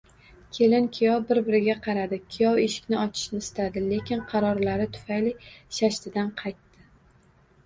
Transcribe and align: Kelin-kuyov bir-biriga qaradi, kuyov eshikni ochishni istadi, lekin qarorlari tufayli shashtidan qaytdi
Kelin-kuyov 0.57 1.25
bir-biriga 1.31 1.75
qaradi, 1.87 2.19
kuyov 2.35 2.61
eshikni 2.63 2.99
ochishni 3.01 3.43
istadi, 3.45 3.85
lekin 3.93 4.25
qarorlari 4.33 4.89
tufayli 4.97 5.35
shashtidan 5.81 6.35
qaytdi 6.43 6.91